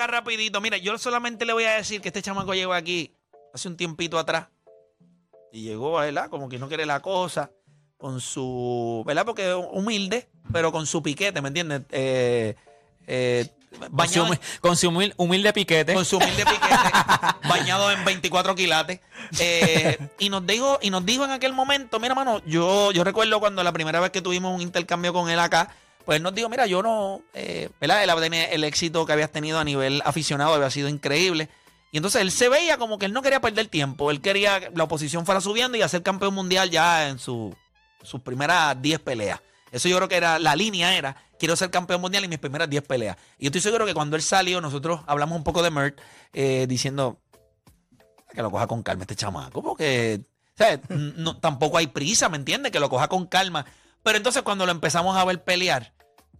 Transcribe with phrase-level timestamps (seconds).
[0.00, 0.60] acá rapidito.
[0.60, 3.14] Mira, yo solamente le voy a decir que este chamaco llegó aquí
[3.52, 4.48] hace un tiempito atrás.
[5.52, 6.30] Y llegó, ¿verdad?
[6.30, 7.50] Como que no quiere la cosa.
[7.98, 9.26] Con su, ¿verdad?
[9.26, 11.82] Porque es humilde, pero con su piquete, ¿me entiendes?
[11.90, 12.54] Eh,
[13.06, 15.92] eh, Con su, bañado, con su humil- humilde piquete.
[15.92, 16.76] con su humilde piquete,
[17.48, 19.00] bañado en 24 quilates.
[19.38, 23.38] Eh, y nos dijo, y nos dijo en aquel momento, mira, mano, yo, yo recuerdo
[23.38, 26.48] cuando la primera vez que tuvimos un intercambio con él acá, pues él nos dijo,
[26.48, 28.02] mira, yo no, eh, ¿verdad?
[28.02, 31.48] Él el éxito que habías tenido a nivel aficionado había sido increíble.
[31.92, 34.10] Y entonces él se veía como que él no quería perder tiempo.
[34.10, 37.54] Él quería que la oposición fuera subiendo y hacer campeón mundial ya en su,
[38.02, 39.40] sus primeras 10 peleas.
[39.72, 42.68] Eso yo creo que era, la línea era, quiero ser campeón mundial en mis primeras
[42.68, 43.16] 10 peleas.
[43.38, 46.00] Y yo estoy seguro que cuando él salió, nosotros hablamos un poco de Mert,
[46.32, 47.20] eh, diciendo
[48.32, 50.20] que lo coja con calma este chamaco, porque.
[50.90, 52.70] No, tampoco hay prisa, ¿me entiendes?
[52.70, 53.64] Que lo coja con calma.
[54.02, 55.92] Pero entonces cuando lo empezamos a ver pelear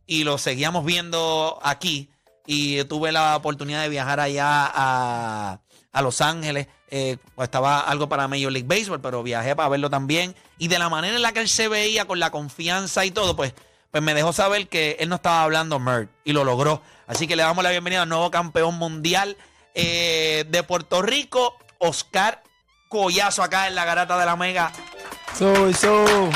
[0.06, 2.10] y lo seguíamos viendo aquí,
[2.46, 5.60] y tuve la oportunidad de viajar allá a,
[5.92, 10.34] a Los Ángeles, eh, estaba algo para Major League Baseball, pero viajé para verlo también.
[10.58, 13.36] Y de la manera en la que él se veía, con la confianza y todo,
[13.36, 13.54] pues,
[13.90, 16.82] pues me dejó saber que él no estaba hablando Mert y lo logró.
[17.06, 19.36] Así que le damos la bienvenida al nuevo campeón mundial
[19.74, 22.42] eh, de Puerto Rico, Oscar
[22.88, 24.72] Collazo, acá en la garata de la Mega.
[25.38, 26.30] So, so.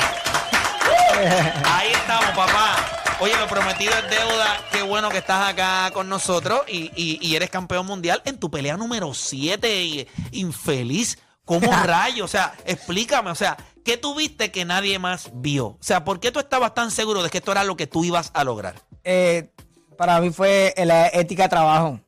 [1.65, 2.75] Ahí estamos, papá.
[3.19, 4.57] Oye, lo prometido es deuda.
[4.71, 8.51] Qué bueno que estás acá con nosotros y, y- y eres campeón mundial en tu
[8.51, 10.07] pelea número 7.
[10.31, 11.17] Infeliz.
[11.45, 12.25] ¿Cómo rayo?
[12.25, 13.29] O sea, explícame.
[13.31, 13.55] O sea,
[13.85, 15.67] ¿qué tuviste que nadie más vio?
[15.67, 18.03] O sea, ¿por qué tú estabas tan seguro de que esto era lo que tú
[18.03, 18.75] ibas a lograr?
[19.03, 19.51] Eh,
[19.97, 21.99] para mí fue la ética de trabajo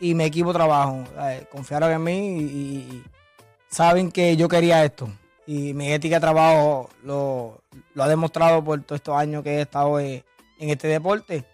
[0.00, 1.02] y mi equipo de trabajo.
[1.22, 3.04] Eh, confiaron en mí y, y
[3.68, 5.08] saben que yo quería esto.
[5.46, 7.61] Y mi ética de trabajo lo,
[7.94, 10.24] lo ha demostrado por todos estos años que he estado eh,
[10.58, 11.44] en este deporte.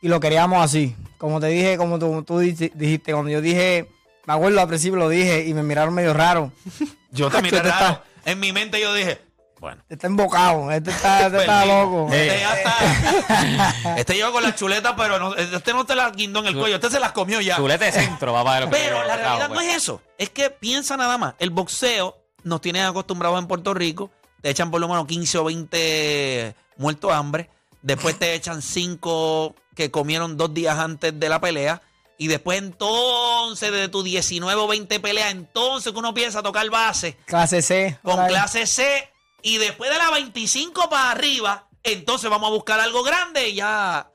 [0.00, 0.96] Y lo queríamos así.
[1.18, 3.88] Como te dije, como tú, tú dijiste, cuando yo dije,
[4.26, 6.52] me acuerdo al principio lo dije y me miraron medio raro.
[7.10, 7.86] Yo te miré Este raro.
[7.92, 9.20] está- En mi mente yo dije,
[9.60, 9.82] bueno.
[9.88, 12.08] Está embocado, este está, este está loco.
[12.12, 13.96] Este ya está.
[13.96, 16.76] Este lleva con la chuleta, pero no, este no te la guindó en el cuello.
[16.76, 17.56] Este se las comió ya.
[17.56, 18.56] Chulete de centro, papá.
[18.56, 20.00] de lo que Pero la realidad no es eso.
[20.18, 21.34] Es que piensa nada más.
[21.38, 24.10] El boxeo nos tiene acostumbrados en Puerto Rico.
[24.42, 27.50] Te echan por lo menos 15 o 20 muertos de hambre.
[27.80, 31.80] Después te echan 5 que comieron dos días antes de la pelea.
[32.18, 37.16] Y después entonces, de tus 19 o 20 peleas, entonces que uno piensa tocar base
[37.24, 37.98] Clase C.
[38.02, 39.08] con clase C.
[39.42, 44.08] Y después de la 25 para arriba, entonces vamos a buscar algo grande y ya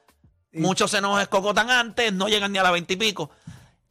[0.54, 3.30] Y- muchos se nos escocotan antes, no llegan ni a la 20 y pico.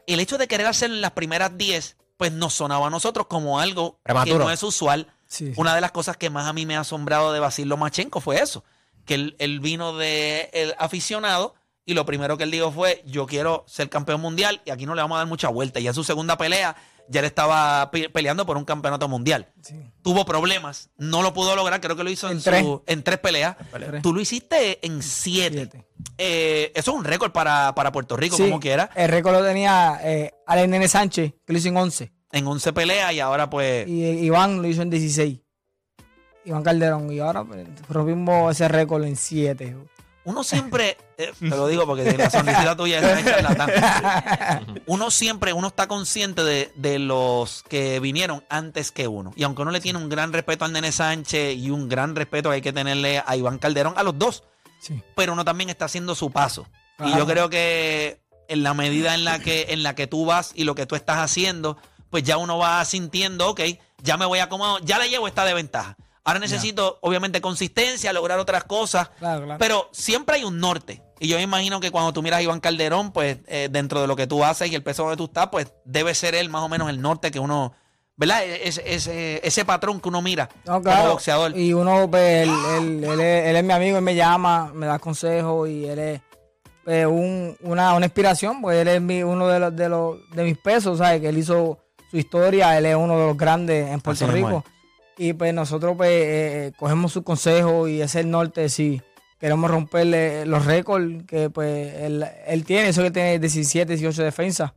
[0.07, 3.99] El hecho de querer hacer las primeras 10, pues nos sonaba a nosotros como algo
[4.03, 4.39] Prematuro.
[4.39, 5.13] que no es usual.
[5.29, 5.53] Sí.
[5.57, 8.41] Una de las cosas que más a mí me ha asombrado de Basil Lomachenko fue
[8.41, 8.65] eso,
[9.05, 11.55] que él, él vino de el aficionado
[11.85, 14.95] y lo primero que él dijo fue, yo quiero ser campeón mundial y aquí no
[14.95, 15.79] le vamos a dar mucha vuelta.
[15.81, 16.75] Y en su segunda pelea
[17.09, 19.53] ya él estaba pe- peleando por un campeonato mundial.
[19.63, 19.75] Sí.
[20.03, 22.63] Tuvo problemas, no lo pudo lograr, creo que lo hizo en, En tres.
[22.65, 23.57] su- en tres peleas.
[23.71, 24.03] Tres.
[24.03, 25.57] Tú lo hiciste en siete.
[25.71, 25.87] Siete.
[26.19, 29.45] Eh, eso es un récord para, para Puerto Rico, Sí, como quiera, El récord lo
[29.45, 32.13] tenía eh, Alex Nene Sánchez, que lo hizo en 11.
[32.37, 33.87] En 11 peleas y ahora pues...
[33.89, 35.39] Y Iván lo hizo en 16.
[36.45, 37.13] Iván Calderón.
[37.13, 39.77] Y ahora pues, rompimos ese récord en 7.
[40.25, 43.71] Uno siempre, eh, te lo digo porque la sonrisita tuya es charlatán.
[44.87, 49.33] Uno siempre, uno está consciente de, de los que vinieron antes que uno.
[49.37, 52.49] Y aunque uno le tiene un gran respeto al Nene Sánchez y un gran respeto
[52.49, 54.43] que hay que tenerle a Iván Calderón, a los dos,
[54.81, 55.01] Sí.
[55.15, 56.67] pero uno también está haciendo su paso.
[57.05, 60.51] Y yo creo que en la medida en la que, en la que tú vas
[60.57, 61.77] y lo que tú estás haciendo,
[62.17, 63.61] pues ya uno va sintiendo, ok,
[64.03, 65.99] ya me voy acomodando, ya le llevo esta de ventaja.
[66.25, 69.59] Ahora necesito, obviamente, consistencia, lograr otras cosas, Claro, claro.
[69.59, 71.03] pero siempre hay un norte.
[71.21, 74.07] Y yo me imagino que cuando tú miras a Iván Calderón, pues eh, dentro de
[74.07, 76.63] lo que tú haces y el peso donde tú estás, pues debe ser él más
[76.63, 77.75] o menos el norte que uno,
[78.17, 78.43] ¿verdad?
[78.45, 81.55] E- Ese, ese, ese patrón que uno mira No, como boxeador.
[81.55, 84.87] Y uno, pues, él, él- él es, él es mi amigo, él me llama, me
[84.87, 86.21] da consejos y él es
[86.83, 90.45] pues, un- una, una inspiración, pues él es mi- uno de los, de los de
[90.45, 91.21] mis pesos, ¿sabes?
[91.21, 91.79] Que él hizo
[92.11, 94.65] su historia, él es uno de los grandes en Puerto Así Rico.
[95.19, 99.01] Y pues nosotros pues eh, eh, cogemos sus consejos y es el norte, si
[99.39, 104.73] queremos romperle los récords que pues él, él tiene, eso que tiene 17, 18 defensas.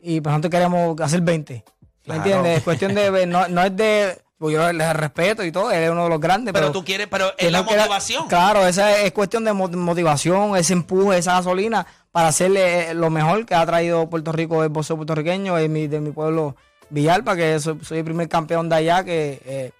[0.00, 1.54] Y pues nosotros queremos hacer 20.
[1.54, 1.62] ¿Me
[2.04, 2.18] Claro.
[2.22, 2.58] entiendes?
[2.58, 5.90] Es cuestión de, no, no es de, pues yo le respeto y todo, él es
[5.90, 6.52] uno de los grandes.
[6.52, 8.28] pero, Pero, tú quieres, pero es la motivación.
[8.28, 11.84] Claro, esa es, es cuestión de mo- motivación, ese empuje, esa gasolina
[12.16, 15.86] para hacerle eh, lo mejor que ha traído Puerto Rico, el boxeo puertorriqueño, de mi,
[15.86, 16.56] de mi pueblo
[16.88, 19.72] Villalba, que soy, soy el primer campeón de allá, que eh,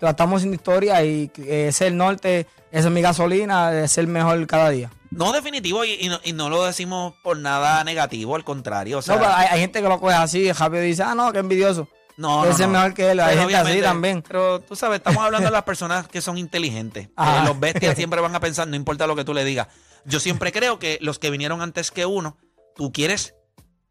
[0.00, 4.46] tratamos sin historia y eh, es el norte, esa es mi gasolina, de ser mejor
[4.46, 4.90] cada día.
[5.10, 8.96] No, definitivo, y, y no, y no lo decimos por nada negativo, al contrario.
[8.96, 11.14] O sea, no, pero hay, hay gente que lo coge así, rápido y dice, ah,
[11.14, 11.88] no, que envidioso.
[12.16, 12.68] no, Ese no, es no.
[12.68, 13.20] mejor que él.
[13.20, 14.22] Hay Pero gente así también.
[14.26, 17.10] Pero tú sabes, estamos hablando de las personas que son inteligentes.
[17.18, 19.68] Eh, los bestias siempre van a pensar, no importa lo que tú le digas.
[20.04, 22.36] Yo siempre creo que los que vinieron antes que uno,
[22.74, 23.34] tú quieres,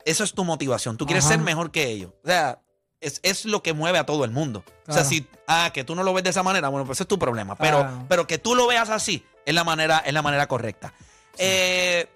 [0.05, 1.35] eso es tu motivación, tú quieres Ajá.
[1.35, 2.11] ser mejor que ellos.
[2.23, 2.59] O sea,
[2.99, 4.63] es, es lo que mueve a todo el mundo.
[4.87, 7.03] O sea, si, ah, que tú no lo ves de esa manera, bueno, pues ese
[7.03, 7.55] es tu problema.
[7.55, 10.93] Pero, pero que tú lo veas así es la manera, es la manera correcta.
[11.37, 12.07] Eh,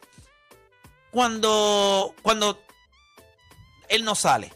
[1.11, 2.59] cuando, cuando
[3.89, 4.51] él no sale,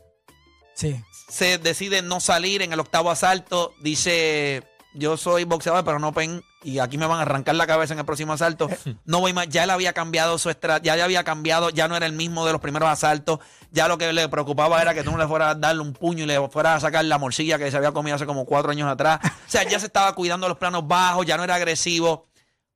[0.74, 1.02] Sí.
[1.30, 3.74] se decide no salir en el octavo asalto.
[3.82, 4.64] Dice,
[4.94, 6.42] yo soy boxeador, pero no pen.
[6.62, 8.70] Y aquí me van a arrancar la cabeza en el próximo asalto.
[9.06, 9.48] No voy más.
[9.48, 10.98] Ya él había cambiado su estrategia.
[10.98, 11.70] Ya, había cambiado.
[11.70, 13.40] Ya no era el mismo de los primeros asaltos.
[13.72, 16.26] Ya lo que le preocupaba era que tú no le fueras a darle un puño
[16.26, 18.90] y le fueras a sacar la morcilla que se había comido hace como cuatro años
[18.90, 19.20] atrás.
[19.24, 21.26] O sea, ya se estaba cuidando los planos bajos.
[21.26, 22.28] Ya no era agresivo.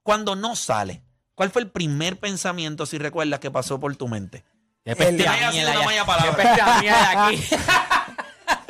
[0.02, 1.04] Cuando no sale,
[1.36, 4.46] ¿cuál fue el primer pensamiento, si recuerdas, que pasó por tu mente?
[4.86, 6.06] Qué peste una mierda mala ya.
[6.06, 6.36] palabra.
[6.36, 7.44] Qué peste mierda aquí.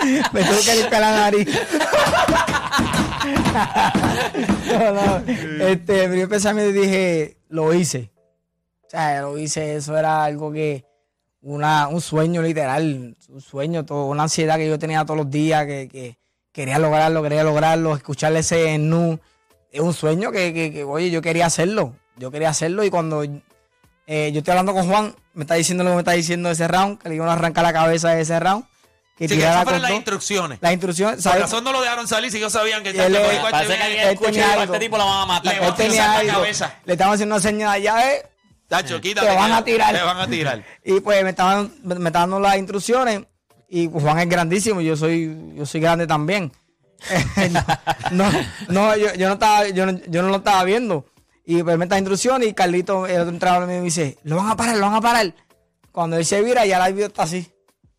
[0.34, 1.48] Me tuve que limpiar la nariz.
[4.68, 5.24] no, no.
[5.68, 8.12] Este, primer pensamiento dije, lo hice.
[8.86, 10.86] O sea, lo hice, eso era algo que,
[11.42, 15.66] una, un sueño literal, un sueño, todo, una ansiedad que yo tenía todos los días,
[15.66, 16.18] que, que
[16.52, 19.20] quería lograrlo, quería lograrlo, escucharle ese nu.
[19.72, 21.96] Es un sueño que, que, que, oye, yo quería hacerlo.
[22.16, 25.92] Yo quería hacerlo y cuando eh, yo estoy hablando con Juan, me está diciendo lo
[25.92, 28.40] que me está diciendo ese round, que le iban a arrancar la cabeza de ese
[28.40, 28.66] round.
[29.18, 30.58] Que Sí, que tirara con las instrucciones.
[30.60, 31.42] Las instrucciones, Por ¿sabes?
[31.42, 34.54] razón no lo dejaron salir si ellos sabían que él el Parece que alguien escucha
[34.60, 35.56] a este tipo lo van a matar.
[35.56, 36.76] Le Él tenía la cabeza.
[36.86, 38.26] Le estaban haciendo una señal allá, ¿eh?
[38.68, 39.28] Tacho, quítate.
[39.28, 39.96] Te van que a tirar.
[39.96, 40.64] Te van a tirar.
[40.84, 43.22] Y pues me estaban, me estaban dando las instrucciones.
[43.70, 46.52] Y pues, Juan es grandísimo, yo soy, yo soy grande también.
[48.12, 48.32] no,
[48.70, 51.06] no, yo, yo no estaba, yo no, yo no lo estaba viendo.
[51.46, 54.56] Y pues me está instrucciones y Carlito, el otro entrenador me dice, lo van a
[54.56, 55.34] parar, lo van a parar.
[55.92, 57.53] Cuando él se vira, ya la video está así.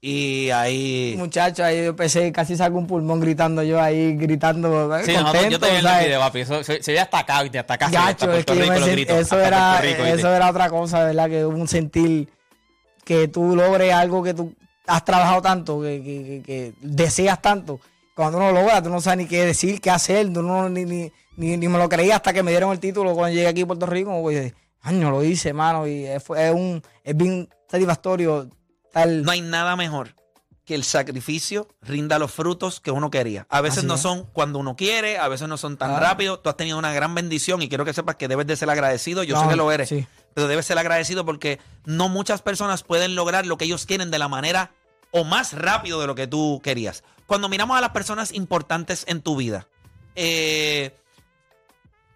[0.07, 1.15] Y ahí.
[1.17, 5.49] Muchacho, ahí yo empecé, casi saco un pulmón gritando yo ahí, gritando, eh, Sí, contento,
[5.49, 6.05] yo te vi en el ¿sabes?
[6.07, 6.41] video, papi.
[6.41, 7.59] Eso, se, se ve hasta acá, ¿viste?
[7.59, 7.87] Hasta acá.
[7.87, 9.17] hasta Gacho, es que Rico me los sent- gritos.
[9.17, 10.19] eso era, Rico, ¿viste?
[10.19, 11.31] eso era otra cosa, ¿verdad?
[11.31, 12.29] Que un sentir
[13.03, 14.53] que tú logres algo que tú
[14.87, 17.81] has trabajado tanto, que, que- que- que deseas tanto.
[18.15, 20.85] Cuando uno lo logra, tú no sabes ni qué decir, qué hacer, tú no, ni,
[20.85, 23.63] ni, ni, ni me lo creía hasta que me dieron el título cuando llegué aquí
[23.63, 24.21] a Puerto Rico.
[24.21, 24.53] Pues,
[24.83, 28.51] año lo hice, mano, y es, fue- es un, es bien satisfactorio
[28.95, 29.23] tal.
[29.23, 30.15] No hay nada mejor
[30.65, 33.47] que el sacrificio rinda los frutos que uno quería.
[33.51, 34.01] A veces Así no es.
[34.01, 36.01] son cuando uno quiere, a veces no son tan Ah.
[36.01, 36.39] rápido.
[36.39, 39.23] Tú has tenido una gran bendición y quiero que sepas que debes de ser agradecido.
[39.25, 39.91] Yo sé que lo eres.
[39.91, 40.07] sí.
[40.33, 44.19] Pero debes ser agradecido porque no muchas personas pueden lograr lo que ellos quieren de
[44.19, 44.73] la manera
[45.13, 47.05] o más rápido de lo que tú querías.
[47.27, 49.69] Cuando miramos a las personas importantes en tu vida,
[50.17, 50.97] eh,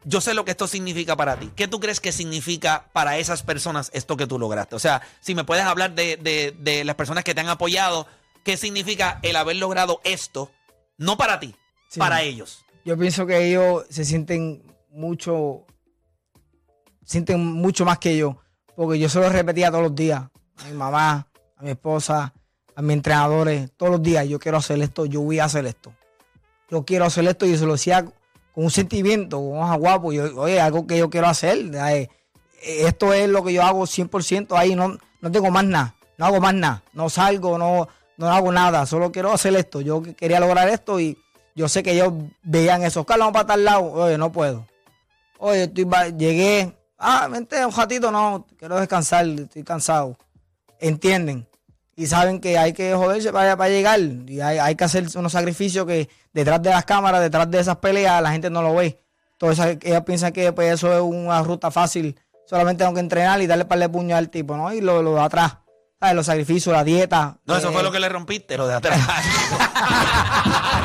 [0.04, 1.50] yo sé lo que esto significa para ti.
[1.56, 4.76] ¿Qué tú crees que significa para esas personas esto que tú lograste?
[4.76, 8.06] O sea, si me puedes hablar de, de- de las personas que te han apoyado,
[8.44, 10.50] ¿qué significa el haber logrado esto?
[10.96, 11.54] No para ti,
[11.88, 11.98] Sí.
[12.00, 12.64] para ellos.
[12.84, 15.66] Yo pienso que ellos se sienten mucho,
[17.04, 18.38] sienten mucho más que yo,
[18.76, 20.22] porque yo se lo repetía todos los días,
[20.56, 22.32] a mi mamá, a mi esposa,
[22.74, 25.92] a mis entrenadores, todos los días, yo quiero hacer esto, yo voy a hacer esto.
[26.70, 28.04] Yo quiero hacer esto y yo se lo decía
[28.64, 32.08] un sentimiento, con un guapo, yo, oye, algo que yo quiero hacer, eh,
[32.60, 36.40] esto es lo que yo hago 100% ahí, no, no tengo más nada, no hago
[36.40, 40.68] más nada, no salgo, no, no hago nada, solo quiero hacer esto, yo quería lograr
[40.68, 41.16] esto y
[41.54, 42.12] yo sé que ellos
[42.42, 44.66] veían eso, Carlos, vamos para tal lado, oye, no puedo.
[45.38, 45.86] Oye, estoy,
[46.18, 50.16] llegué, ah, vente un ratito, no, quiero descansar, estoy cansado.
[50.80, 51.46] Entienden.
[51.98, 53.98] Y saben que hay que joderse para, para llegar.
[53.98, 57.78] Y hay, hay que hacer unos sacrificios que detrás de las cámaras, detrás de esas
[57.78, 59.02] peleas, la gente no lo ve.
[59.32, 62.16] Entonces ellos piensan que pues, eso es una ruta fácil.
[62.46, 64.72] Solamente tengo que entrenar y darle par de puño al tipo, ¿no?
[64.72, 65.56] Y lo, lo de atrás.
[65.98, 66.14] ¿Sabes?
[66.14, 67.36] Los sacrificios, la dieta.
[67.44, 68.96] No, eso eh, fue lo que le rompiste, lo de atrás.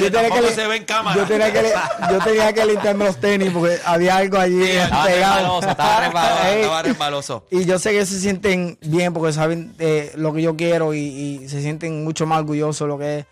[0.00, 1.16] yo tenía que se ve en cámara.
[1.16, 1.72] Yo tenía que,
[2.10, 5.60] yo tenía que limpiarme los tenis porque había algo allí estaba pegado.
[5.60, 7.46] estaba resbaloso, resbaloso.
[7.50, 10.98] Y yo sé que se sienten bien porque saben eh, lo que yo quiero y,
[11.42, 13.26] y se sienten mucho más orgullosos de lo que es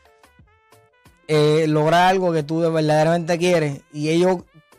[1.29, 3.81] eh, lograr algo que tú verdaderamente quieres.
[3.93, 4.39] Y ellos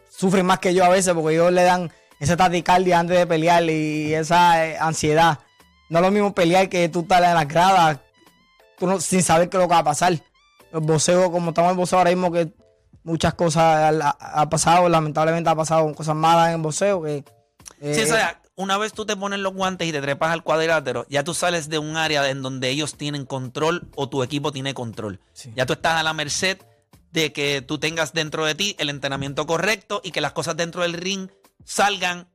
[0.09, 3.63] sufren más que yo a veces porque ellos le dan esa taticardia antes de pelear
[3.63, 5.39] y esa eh, ansiedad.
[5.89, 7.99] No es lo mismo pelear que tú estar en las gradas
[8.77, 10.13] tú no- sin saber qué es lo que va a pasar.
[10.71, 12.51] El boxeo, como estamos en el boxeo ahora mismo, que
[13.03, 17.01] muchas cosas ha, pasado, lamentablemente ha pasado cosas malas en el boxeo.
[17.03, 17.23] Que,
[17.81, 20.43] eh, Sí, o sea, una vez tú te pones los guantes y te trepas al
[20.43, 24.51] cuadrilátero, ya tú sales de un área en donde ellos tienen control o tu equipo
[24.51, 25.19] tiene control.
[25.33, 25.53] Sí.
[25.55, 26.57] Ya tú estás a la merced
[27.11, 30.81] de que tú tengas dentro de ti el entrenamiento correcto y que las cosas dentro
[30.81, 31.29] del ring
[31.63, 32.27] salgan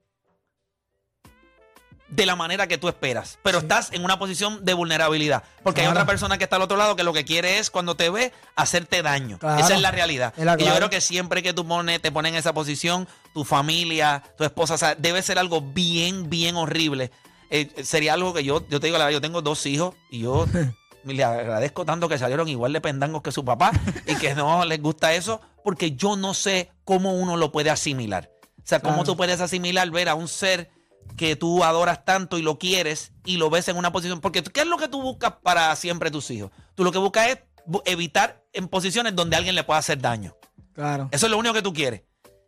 [2.12, 5.86] de la manera que tú esperas, pero estás en una posición de vulnerabilidad, porque hay
[5.86, 8.32] otra persona que está al otro lado que lo que quiere es cuando te ve
[8.54, 9.38] hacerte daño.
[9.38, 9.64] Claro.
[9.64, 10.34] Esa es la realidad.
[10.36, 13.08] Es la y yo creo que siempre que tú pones, te pones en esa posición,
[13.32, 17.10] tu familia, tu esposa, o sea, debe ser algo bien, bien horrible.
[17.48, 20.20] Eh, sería algo que yo, yo te digo la verdad, yo tengo dos hijos y
[20.20, 20.46] yo
[21.04, 23.72] le agradezco tanto que salieron igual de pendangos que su papá
[24.06, 28.30] y que no les gusta eso, porque yo no sé cómo uno lo puede asimilar.
[28.58, 30.70] O sea, cómo tú puedes asimilar ver a un ser
[31.16, 34.20] que tú adoras tanto y lo quieres y lo ves en una posición.
[34.20, 36.50] Porque ¿qué es lo que tú buscas para siempre tus hijos?
[36.74, 37.38] Tú lo que buscas es
[37.84, 40.36] evitar en posiciones donde alguien le pueda hacer daño.
[40.74, 41.08] Claro.
[41.12, 42.02] Eso es lo único que tú quieres.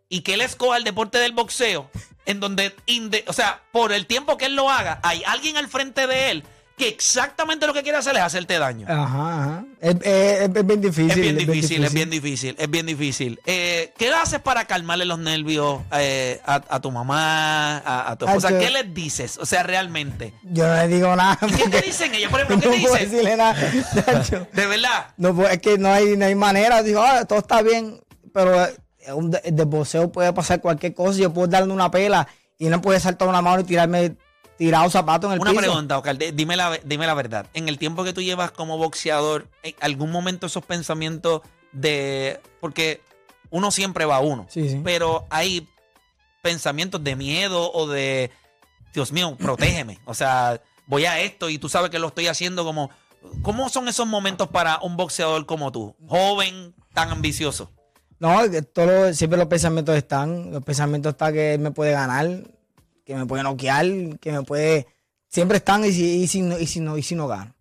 [0.09, 1.89] Y que él escoja el deporte del boxeo,
[2.25, 2.75] en donde,
[3.27, 6.43] o sea, por el tiempo que él lo haga, hay alguien al frente de él
[6.77, 8.85] que exactamente lo que quiere hacer es hacerte daño.
[8.89, 9.65] Ajá, ajá.
[9.79, 11.11] Es, es- es bien difícil.
[11.11, 13.39] Es bien difícil, es bien difícil, es bien difícil.
[13.45, 18.25] Eh, ¿Qué haces para calmarle los nervios eh, a, a tu mamá, a, a tu
[18.25, 18.49] esposa?
[18.49, 19.37] Ay, ¿Qué les dices?
[19.37, 20.33] O sea, realmente.
[20.43, 21.37] Yo no le digo nada.
[21.47, 22.29] ¿Y qué te dicen ellos?
[22.31, 23.37] Por No ejemplo, ¿qué te puedo dicen?
[23.37, 23.53] nada.
[24.53, 25.07] De verdad.
[25.17, 26.83] No, puedo- es que no hay, no hay manera.
[26.83, 28.01] Digo, ah, todo está bien,
[28.33, 28.73] pero eh,
[29.13, 31.19] un de, de boxeo puede pasar cualquier cosa.
[31.19, 32.27] Yo puedo darle una pela
[32.57, 34.15] y me puede saltar una mano y tirarme
[34.57, 35.61] tirado zapato en el Una piso.
[35.61, 37.47] pregunta, Oscar, dime la, dime la verdad.
[37.53, 42.39] En el tiempo que tú llevas como boxeador, ¿en algún momento esos pensamientos de...
[42.61, 43.01] Porque
[43.49, 44.81] uno siempre va a uno, Sí, sí.
[44.83, 45.67] pero hay
[46.41, 48.31] pensamientos de miedo o de,
[48.93, 49.99] Dios mío, protégeme.
[50.05, 52.89] O sea, voy a esto y tú sabes que lo estoy haciendo como...
[53.41, 55.95] ¿Cómo son esos momentos para un boxeador como tú?
[56.07, 57.71] Joven, tan ambicioso.
[58.19, 58.39] No,
[58.71, 60.51] todo, siempre los pensamientos están.
[60.51, 62.27] Los pensamientos están que él me puede ganar,
[63.05, 63.85] que me puede noquear,
[64.19, 64.87] que me puede.
[65.29, 67.53] Siempre están y si, y si, no, y si, no, y si no gano.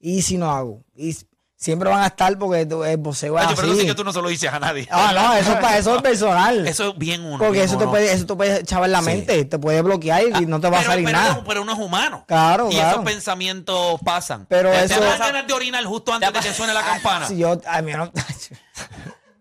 [0.00, 0.84] Y si no hago.
[0.94, 1.16] Y
[1.56, 3.80] siempre van a estar porque el boxeo es Oye, pero eso así.
[3.80, 4.86] sí que tú no se lo dices a nadie.
[4.92, 6.66] Ah, no, eso es, pa- eso es personal.
[6.68, 7.38] Eso es bien uno.
[7.38, 7.90] porque bien eso te, uno.
[7.90, 9.06] puede, eso te puede echar en la Sí.
[9.06, 11.32] mente, te puede bloquear y no te va Ah, pero, a salir pero nada.
[11.34, 12.24] uno- pero uno es humano.
[12.28, 12.90] Claro, Y claro.
[12.92, 14.46] esos pensamientos pasan.
[14.48, 17.26] Pero ¿Te eso- dan ganas de orinar justo antes de que suene la campana?
[17.26, 18.12] Si yo, ay, mira, no,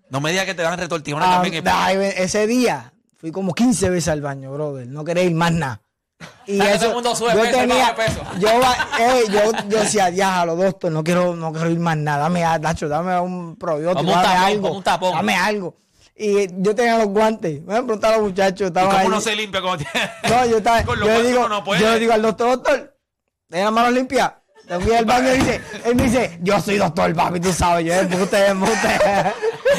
[0.09, 1.63] No me digas que te dan retortijones Ah, también.
[1.63, 4.87] que- ay, ese día fui como 15 veces al baño, brother.
[4.87, 5.81] No quería ir más nada.
[6.45, 8.21] Y O sea, que todo el mundo sube yo peso y tenía, peso.
[8.39, 8.49] yo,
[8.99, 12.23] eh, yo, yo decía, diájalo, doctor, no quiero, no quiero ir más nada.
[12.23, 14.71] Dame, Nacho, dame un probiótico, dame tapón, algo.
[14.71, 15.13] un tapón.
[15.13, 15.75] Dame algo.
[16.15, 17.61] Y yo tenía los guantes.
[17.61, 19.07] Me preguntar a los muchachos, ¿Y estaban cómo ahí.
[19.07, 19.61] uno se limpia?
[19.61, 19.75] Como
[20.29, 22.97] No, yo estaba, yo digo, no yo digo al doctor, doctor,
[23.47, 24.33] ¿tiene las manos limpias?
[24.67, 27.85] Le fui al baño y dice, él me dice, yo soy doctor, papi, tú sabes,
[27.85, 28.99] yo embuste, embuste.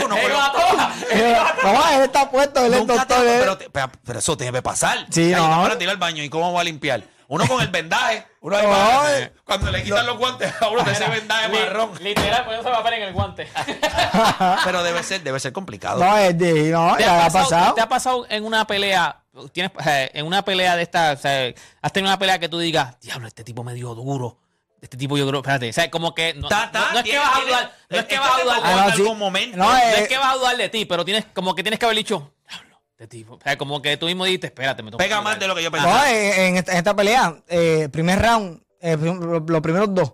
[0.04, 1.02] Uno, ¡Él pero- va a todas!
[1.12, 1.74] ¡Él va a todas!
[1.74, 3.26] No, él está puesto, él es te- doctor.
[3.26, 5.06] él- pero, te- pero- pero eso tiene que pasar.
[5.10, 5.62] Sí, Ay, no.
[5.62, 6.22] para tirar al baño.
[6.22, 7.02] ¿Y cómo va a limpiar?
[7.30, 8.26] Uno con el vendaje.
[8.40, 9.32] Uno ahí No, va, eh.
[9.44, 11.90] Cuando le quitan los guantes a uno de ese vendaje Li- marrón.
[12.00, 13.46] Literal, poniéndose papel en el guante.
[14.64, 16.02] Pero debe ser, debe ser complicado.
[16.02, 17.74] No, es de, no, ¿Te ya ha, ha pasado.
[17.74, 19.20] ¿Te ha pasado en una pelea?
[19.52, 21.52] Tienes, eh, en una pelea de esta, o sea,
[21.82, 24.38] has tenido una pelea que tú digas, diablo, este tipo me dio duro.
[24.80, 27.04] Este tipo yo creo, espérate, o sea, como que no, Ta, ta, no- no es
[27.04, 28.82] que vas a tiene- dudar, no es es que vas a dudar, Ah, en no,
[28.92, 29.56] algún momento.
[29.56, 31.80] No, no eh, es que vas a dudar de ti, pero tienes como que tienes
[31.80, 34.90] que haber dicho, diablo, este tipo, o sea, como que tú mismo dijiste, espérate, me
[34.92, 35.32] toca Pega dudar".
[35.32, 36.10] más de lo que yo No, pensaba.
[36.12, 40.12] en, en esta, en esta pelea, eh, primer round, eh, lo- los primeros dos,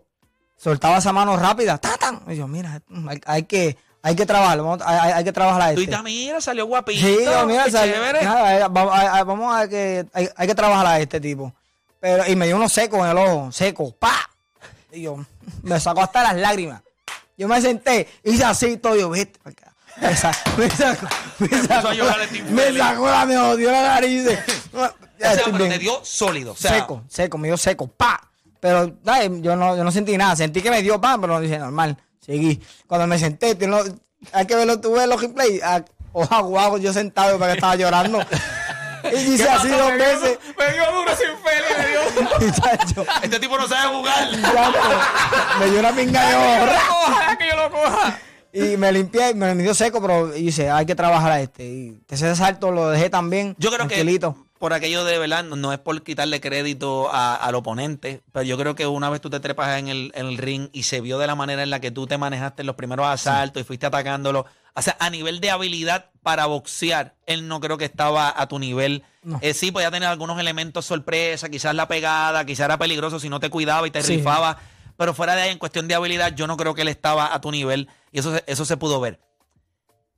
[0.56, 2.22] soltaba esa mano rápida, ¡tan, tan!
[2.32, 5.82] Y yo, mira, hay, hay que, hay que trabajarlo, vamos, hay, que trabajar a Tú
[5.82, 5.94] este.
[5.94, 7.06] y mira, salió guapito.
[7.06, 8.22] Sí, yo, mira, qué sal- chévere.
[8.24, 11.52] nada, eh, vamos, a, a- vamos a que, hay, hay que trabajar a este tipo.
[12.00, 14.30] Pero, y me dio uno seco en el ojo, seco, ¡pa!
[14.94, 15.24] Y yo,
[15.62, 16.82] me sacó hasta las lágrimas.
[17.36, 19.38] Yo me senté, hice así todo, yo, vete,
[20.00, 21.08] me, sa- me sacó,
[21.38, 21.88] me sacó,
[22.50, 24.24] me sacó la, me odió la nariz.
[24.72, 25.70] "No, O sea, pero bien".
[25.70, 26.52] te dio sólido.
[26.52, 28.20] O sea, seco, seco, me dio seco, pa.
[28.60, 31.40] Pero ay, yo no, yo no sentí nada, sentí que me dio pa, pero no
[31.40, 32.62] dije normal, seguí.
[32.86, 33.84] Cuando me senté, lo-
[34.32, 38.20] hay que verlo, tú ves los replays, ah, ojo guau, yo sentado porque estaba llorando.
[39.12, 42.38] y hice así dos veces, Me dio duro sin feliz, me dio.
[42.40, 44.28] Muchacho, Este tipo no sabe jugar.
[45.58, 48.18] me dio una pinga de que yo lo coja.
[48.52, 51.64] y me limpié, y me dio seco, pero dice, hay que trabajar a este.
[51.64, 54.20] Y ese salto lo dejé también, Yo creo que
[54.58, 58.56] por aquello de verdad, no, no es por quitarle crédito a- al oponente, pero yo
[58.56, 61.18] creo que una vez tú te trepas en el, en el ring y se vio
[61.18, 63.84] de la manera en la que tú te manejaste en los primeros asaltos y fuiste
[63.84, 68.48] atacándolo, o sea, a nivel de habilidad para boxear, él no creo que estaba a
[68.48, 69.04] tu nivel.
[69.22, 69.38] No.
[69.42, 73.40] Eh, sí, podía tener algunos elementos sorpresa, quizás la pegada, quizás era peligroso si no
[73.40, 74.16] te cuidaba y te Sí.
[74.16, 74.58] rifaba,
[74.96, 77.40] pero fuera de ahí, en cuestión de habilidad, yo no creo que él estaba a
[77.40, 79.20] tu nivel y eso, se- eso se pudo ver.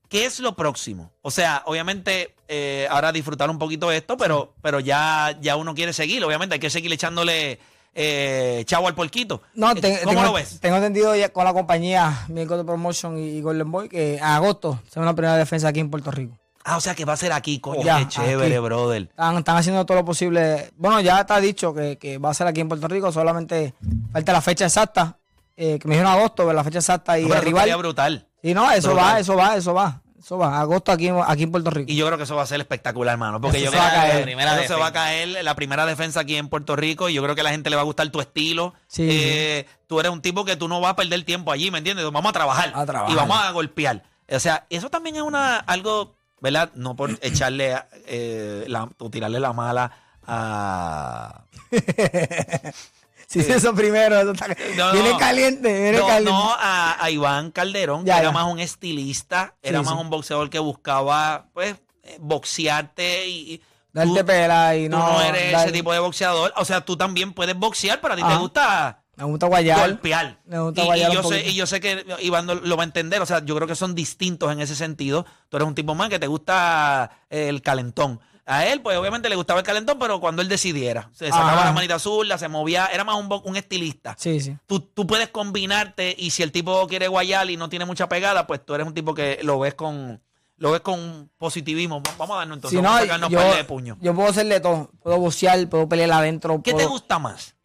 [0.09, 1.11] ¿Qué es lo próximo?
[1.23, 5.75] O sea, obviamente, eh, ahora disfrutar un poquito de esto, pero, pero ya, ya uno
[5.75, 6.25] quiere seguir.
[6.25, 7.59] Obviamente, hay que seguir echándole
[7.99, 9.41] eh, chavo al porquito.
[9.55, 10.61] No, Eh, te- ¿Cómo tengo, lo ves?
[10.61, 15.01] tengo entendido ya con la compañía de Promotion y Golden Boy que en agosto se
[15.01, 16.37] va una primera defensa aquí en Puerto Rico.
[16.69, 17.83] Ah, o sea que va a ser aquí, coño.
[17.83, 18.65] Ya, qué chévere, aquí.
[18.65, 19.03] brother.
[19.03, 20.71] Están, están haciendo todo lo posible.
[20.77, 23.73] Bueno, ya está dicho que, que va a ser aquí en Puerto Rico, solamente
[24.13, 25.17] falta la fecha exacta,
[25.57, 27.77] eh, que me dijeron agosto, pero la fecha exacta y No, el rival.
[27.79, 28.27] brutal.
[28.43, 29.15] Y no, eso brutal.
[29.15, 30.03] va, eso va, eso va.
[30.27, 31.93] Eso va, agosto aquí, aquí en Puerto Rico.
[31.93, 33.41] Y yo creo que eso va a ser espectacular, hermano.
[33.41, 34.25] Porque Eso yo se creo va a que caer.
[34.25, 37.09] Primera eso se va a caer la primera defensa aquí en Puerto Rico.
[37.09, 38.75] Y yo creo que a la gente le va a gustar tu estilo.
[38.89, 41.79] Sí, Eh, Tú eres un tipo que tú no vas a perder tiempo allí, ¿me
[41.79, 42.05] entiendes?
[42.11, 42.73] Vamos a trabajar.
[42.75, 43.13] A trabajar.
[43.13, 44.03] Y vamos a golpear.
[44.29, 46.71] O sea, eso también es una algo, ¿verdad?
[46.75, 47.77] No por echarle
[48.09, 49.93] eh, la, o tirarle la mala
[50.27, 51.45] a.
[53.43, 55.19] Sí, eso primero, eso está- No, viene no.
[55.19, 56.31] caliente, viene No, caliente.
[56.33, 58.33] no a, a Iván Calderón, Ya, que era ya.
[58.33, 60.01] más un estilista, era Sí, más sí.
[60.01, 63.53] un boxeador que buscaba, pues, eh, boxearte y.
[63.55, 63.63] y
[63.93, 65.13] Darte pela y Tú no.
[65.13, 66.53] no, eres ese tipo de boxeador.
[66.57, 68.39] O sea, tú también puedes boxear, pero a ti te Ajá.
[68.39, 69.81] gusta Me gusta guayar.
[69.89, 70.39] golpear.
[70.45, 72.83] Me gusta y, y guayar un yo sé, y yo sé que Iván lo, va
[72.83, 73.23] a entender.
[73.23, 75.25] O sea, yo creo que son distintos en ese sentido.
[75.49, 78.21] Tú eres un tipo más que te gusta el calentón.
[78.49, 81.11] A él, pues obviamente le gustaba el calentón, pero cuando él decidiera.
[81.13, 81.65] Se sacaba Ajá.
[81.67, 82.87] la manita azul, la se movía.
[82.87, 84.15] Era más un, un estilista.
[84.19, 84.57] Sí, sí.
[84.67, 88.47] Tú, tú puedes combinarte y si el tipo quiere guayar y no tiene mucha pegada,
[88.47, 90.23] pues tú eres un tipo que lo ves con
[90.59, 92.01] lo ves con positivismo.
[92.03, 93.99] Va- Vamos a darnos entonces, Si no, vamos a sacarnos yo, de puño.
[94.01, 94.91] yo puedo hacerle todo.
[95.03, 96.63] Puedo boxear, puedo pelear adentro.
[96.63, 97.57] ¿Qué te gusta más?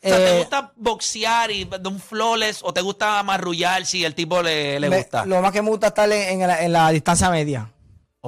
[0.00, 4.04] O sea, ¿te Eh, gusta boxear y de un flawless o te gusta amarrullar si
[4.04, 5.26] el tipo le, le me- gusta?
[5.26, 7.68] Lo más que me gusta es estar en, en la, en la distancia media.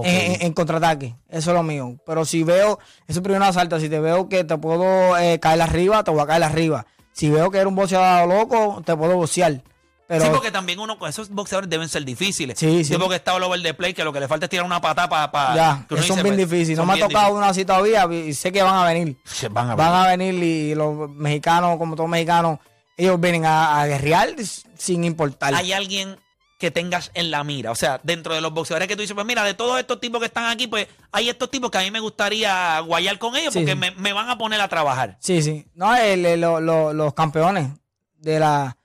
[0.04, 1.14] En, en- contraataque.
[1.28, 1.96] Eso es lo mío.
[2.06, 3.78] Pero si veo, eso es primero asalto.
[3.80, 6.86] Si te veo que te puedo eh, caer arriba, te voy a caer arriba.
[7.12, 9.62] Si veo que eres un boxeador loco, te puedo boxear.
[10.06, 12.58] Pero sí, porque también uno esos boxeadores deben ser difíciles.
[12.58, 12.94] Sí, sí.
[12.94, 14.80] Tipo que está all over the play, que lo que le falta es tirar una
[14.80, 15.54] patada para.
[15.54, 16.76] ya, que son bien difíciles.
[16.78, 19.16] No me ha tocado uno así todavía y sé que van a venir.
[19.52, 22.58] Van a Van a venir y los mexicanos, como todos mexicanos,
[22.96, 24.34] ellos vienen a, a guerrear
[24.76, 25.54] sin importar.
[25.54, 26.16] hay alguien
[26.60, 27.70] que tengas en la mira.
[27.72, 30.20] O sea, dentro de los boxeadores que tú dices, pues mira, de todos estos tipos
[30.20, 33.52] que están aquí, pues hay estos tipos que a mí me gustaría guayar con ellos
[33.52, 33.78] Sí, porque sí.
[33.78, 35.16] Me, me van a poner a trabajar.
[35.20, 35.66] Sí, sí.
[35.74, 37.70] No, el- el- lo- lo- los campeones
[38.18, 38.76] de la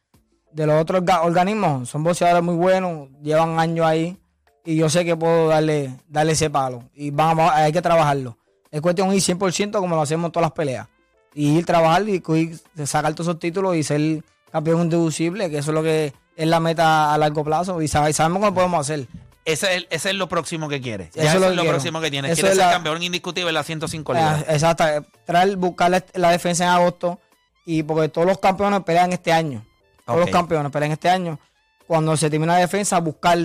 [0.51, 4.17] de los otros orga- organismos son boxeadores muy buenos, llevan años ahí
[4.63, 8.37] y yo sé que puedo darle darle ese palo y vamos, hay que trabajarlo.
[8.71, 10.87] Es cuestión de ir 100% como lo hacemos en todas las peleas.
[11.33, 15.71] Y ir trabajar y ir- sacar todos esos títulos y ser campeón inducible, que eso
[15.71, 18.79] es lo que es la meta a largo plazo y sabe- sabemos cómo lo podemos
[18.81, 19.07] hacer.
[19.45, 21.11] Ese es, ese es lo próximo que quieres.
[21.13, 22.07] Ya Eso eso es lo próximo que.
[22.07, 24.45] Eso Quieres es ser la- campeón indiscutible de las 105 Eh, libras.
[24.49, 24.83] exacto,
[25.25, 27.19] traer, buscar la, la defensa en agosto
[27.65, 29.63] y porque todos los campeones pelean este año.
[30.05, 31.39] Todos los campeones pelean este año.
[31.87, 33.37] Cuando se termina la defensa, buscar,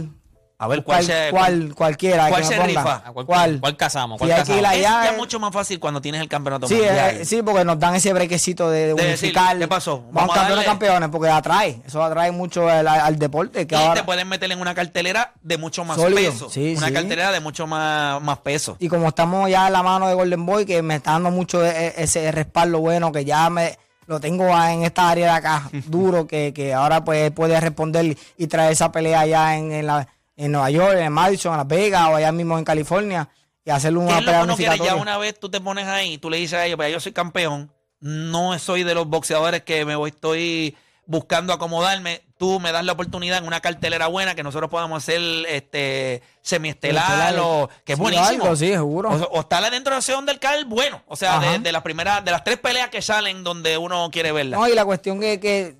[0.63, 1.31] A ver cuál buscar se.
[1.31, 2.29] cuál- cualquiera.
[2.29, 2.67] cuál que se ponga.
[2.69, 2.95] rifa?
[2.97, 3.61] ¿A ¿Cuál, ¿Cuál?
[3.61, 4.19] cuál casamos?
[4.21, 4.73] Si ¿Cuál casamos?
[4.75, 7.17] Es ya mucho más fácil cuando tienes el campeonato Sí, mundial.
[7.21, 9.59] eh, sí, porque nos dan ese brequecito de, de decir, unificar.
[9.59, 10.01] ¿qué pasó?
[10.01, 11.81] Vamos, Vamos a campeones, campeones, porque atrae.
[11.87, 13.67] Eso atrae mucho al, al deporte.
[13.67, 16.31] Que y ahora, te pueden meter en una cartelera de mucho más Sólido.
[16.31, 16.51] peso.
[16.51, 16.93] Sí, una sí.
[16.93, 18.77] cartelera de mucho más, más peso.
[18.81, 21.65] Y como estamos ya en la mano de Golden Boy, que me está dando mucho
[21.65, 25.71] e- e- ese respaldo bueno, que ya me lo tengo en esta área de acá,
[25.87, 30.07] duro, que, que ahora pues puede responder y traer esa pelea allá en, en, la,
[30.45, 33.29] en Nueva York, en Madison, en Las Vegas o allá mismo en California
[33.65, 34.85] y hacerle ¿Qué una es lo pelea que quiere?
[34.85, 37.13] Ya una vez tú te pones ahí, tú le dices a ellos, pues yo soy
[37.13, 40.77] campeón, no soy de los boxeadores que me voy, estoy
[41.07, 42.23] buscando acomodarme.
[42.39, 47.37] Tú me das la oportunidad en una cartelera buena que nosotros podamos hacer este semiestelar
[47.39, 48.45] o que es Sí, buenísimo.
[48.45, 49.11] algo, sí, seguro.
[49.11, 51.03] O, o estar dentro de ese undercard bueno.
[51.07, 54.33] O sea, de, de las primeras, de las tres peleas que salen donde uno quiere
[54.33, 54.57] verla.
[54.57, 55.77] No, y la cuestión que, que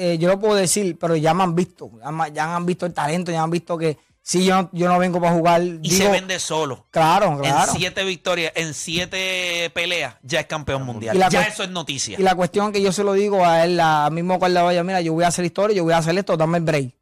[0.00, 2.86] eh, yo lo puedo decir, pero ya me han visto, ya, me- ya han visto
[2.86, 5.78] el talento, ya han visto que si yo, no- yo no vengo para jugar, y
[5.78, 6.86] digo, se vende solo.
[6.90, 7.72] claro, claro.
[7.72, 11.16] En siete victorias, en siete peleas, ya es campeón mundial.
[11.16, 12.18] Y la Ya eso es noticia.
[12.18, 14.82] Y la cuestión que yo se lo digo a él, al mismo cual le vaya,
[14.84, 16.94] mira, yo voy a hacer historia, yo voy a hacer esto, dame el break.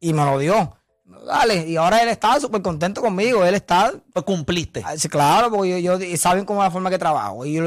[0.00, 0.76] Y me lo dio.
[1.26, 4.82] Dale, y ahora él está súper contento conmigo, él está, Pues cumpliste.
[4.84, 7.46] ah, sí, claro, porque yo, yo- saben cómo es la forma que trabajo.
[7.46, 7.62] Y yo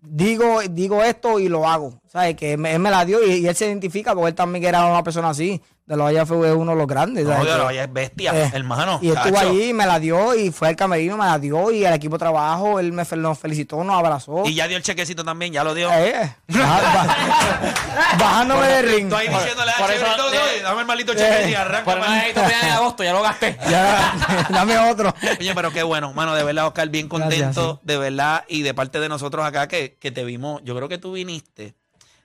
[0.00, 2.00] digo, digo esto y lo hago.
[2.10, 2.36] ¿Sabes?
[2.36, 4.84] Que me- él me la dio y, y él se identifica porque él también era
[4.86, 5.60] una persona así.
[5.84, 7.24] De los allá fue uno de los grandes.
[7.24, 8.98] No, de Que- lo vaya es bestia, Eh, hermano.
[9.00, 9.48] Y él estuvo cacho.
[9.48, 12.18] allí, me la dio y fue al camerino, me la dio y el equipo de
[12.18, 14.42] trabajo, él me fel- nos felicitó, nos abrazó.
[14.44, 15.90] Y ya dio el chequecito también, ya lo dio.
[15.90, 19.12] Eh, baja- baja- bajándome del ring.
[19.14, 21.94] Ahí diciéndole a por Chévere, eso, no, eh, dame el maldito cheque y Por arranca.
[22.34, 23.56] pelear en agosto, ya lo gasté.
[23.68, 25.14] Ya, dame otro.
[25.40, 28.74] Oye, pero qué bueno, mano, de verdad, Oscar, bien Gracias, contento, de verdad, y de
[28.74, 31.74] parte de nosotros acá que, que te vimos, yo creo que tú viniste,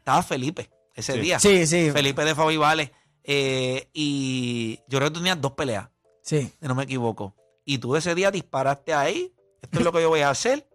[0.04, 1.40] estaba Felipe ese día.
[1.40, 1.90] Sí, sí.
[1.92, 2.92] Felipe de Fabi Vale,
[3.24, 5.88] eh, y yo creo que tú tenías dos peleas,
[6.22, 6.52] Sí.
[6.60, 7.36] si no me equivoco.
[7.66, 10.68] Y tú ese día disparaste ahí, esto es lo que yo voy a hacer.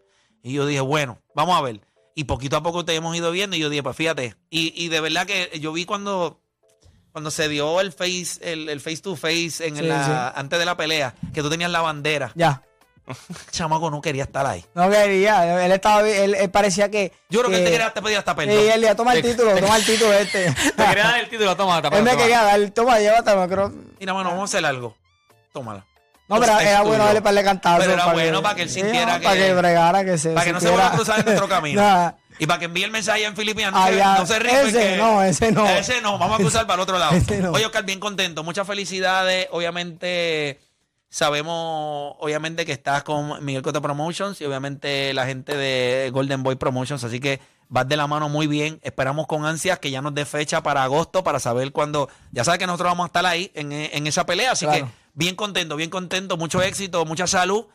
[0.43, 1.81] Y yo dije, bueno, vamos a ver.
[2.15, 4.35] Y poquito a poco te hemos ido viendo y yo dije, pues fíjate.
[4.51, 6.41] Y, y de verdad que yo vi cuando,
[7.13, 10.65] cuando se dio el face, el, el face to face en Sí, la, antes de
[10.65, 12.63] la pelea, que tú tenías la bandera, Ya.
[13.51, 14.65] chamaco no quería estar ahí.
[14.75, 15.65] No quería.
[15.65, 17.13] Él estaba él, él parecía que.
[17.31, 18.55] Yo creo que él te quería te pedía hasta perdón.
[18.59, 20.53] él decía, toma el título, toma el título este.
[20.77, 22.23] Te quería dar el título, toma, toma, él me toma.
[22.23, 23.73] quería dar, toma, llévatelo, creo.
[24.01, 24.97] Mira, mano, vamos a hacer algo.
[25.53, 25.85] Tómala.
[26.29, 27.79] No, pero era bueno darle para el cantazo.
[27.81, 30.31] Pero era bueno para que él sintiera que- Para que bregara, que se.
[30.35, 31.81] Para que no se vuelva a cruzar en nuestro camino.
[31.81, 32.13] Nah.
[32.41, 34.97] Y para que envíe el mensaje en Filipinas, no, Ah, se, no se Ese que-
[34.97, 35.67] no, ese no.
[35.69, 37.13] Ese no, vamos a cruzar para el otro lado.
[37.41, 37.53] No.
[37.53, 38.45] Oye, Oscar, bien contento.
[38.45, 39.49] Muchas felicidades.
[39.51, 40.61] Obviamente,
[41.09, 46.57] sabemos, obviamente, que estás con Miguel Cotto Promotions y obviamente la gente de Golden Boy
[46.57, 47.05] Promotions.
[47.05, 48.81] Así que vas de la mano muy bien.
[48.83, 52.09] Esperamos con ansias que ya nos dé fecha para agosto para saber cuándo.
[52.33, 54.53] Ya sabes que nosotros vamos a estar ahí en, en esa pelea.
[54.53, 54.87] Así Claro.
[54.87, 56.37] que bien contento, bien contento.
[56.39, 57.67] Mucho éxito, mucha salud.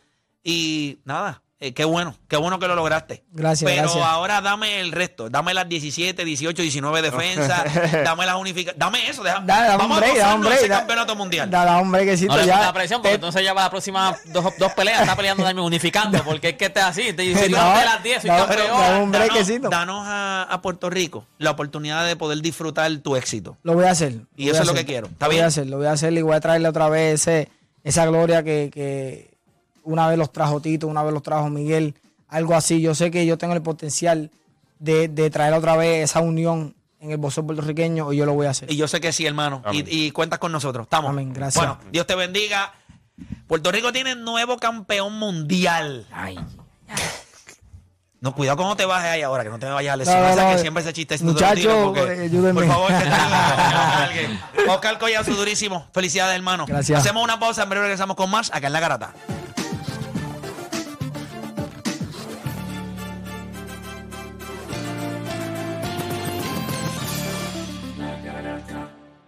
[0.44, 3.24] Y nada, eh, qué bueno, qué bueno que lo lograste.
[3.32, 4.04] Gracias, Pero gracias.
[4.06, 5.30] ahora dame el resto.
[5.30, 7.64] Dame las 17, 18, 19 defensas.
[8.04, 8.80] dame las unificaciones.
[8.80, 9.24] Dame eso.
[9.24, 10.60] Deja, Da- Dame vamos un break, a dame un gozarnos break.
[10.60, 11.50] ese da- campeonato mundial.
[11.50, 12.54] Da, da un breakcito No le ya.
[12.54, 15.44] pongas la presión, porque Te- entonces ya para las próximas dos, dos peleas está peleando
[15.44, 17.14] también unificando, porque es que esté así.
[17.14, 18.60] Te dice, No, de las 10 soy no, campeón.
[18.64, 23.58] pero- dame un danos, a, a Puerto Rico la oportunidad de poder disfrutar tu éxito.
[23.64, 24.14] Lo voy a hacer.
[24.36, 25.08] Y eso es lo que quiero.
[25.08, 27.22] ¿Está lo voy a hacer, lo voy a hacer y voy a traerle otra vez
[27.22, 27.50] ese,
[27.84, 29.33] esa gloria que, que
[29.84, 31.96] una vez los trajo Tito, una vez los trajo Miguel,
[32.28, 32.82] algo así.
[32.82, 34.32] Yo sé que yo tengo el potencial
[34.80, 38.48] de, de traer otra vez esa unión en el boxeo puertorriqueño y yo lo voy
[38.48, 38.72] a hacer.
[38.72, 39.62] Y yo sé que sí, hermano.
[39.72, 40.86] Y, y cuentas con nosotros.
[40.86, 41.10] Estamos.
[41.10, 41.64] Amén, gracias.
[41.64, 42.74] Bueno, Dios te bendiga.
[43.48, 46.08] Puerto Rico tiene nuevo campeón mundial.
[46.12, 46.40] Ay.
[48.22, 50.36] No, cuidado cómo te bajes ahí ahora, que no te vayas a No, lesionar.
[50.38, 50.60] no, que no.
[50.60, 52.62] siempre ese chiste Muchacho, eh, ayúdenme.
[52.62, 53.04] Por favor, que
[54.64, 55.88] te Oscar Collazo, durísimo.
[55.94, 56.66] Felicidades, hermano.
[56.66, 57.02] Gracias.
[57.02, 59.14] Hacemos una pausa, en breve regresamos con más acá en La Garata.